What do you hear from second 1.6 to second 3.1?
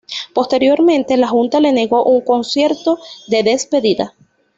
negó un concierto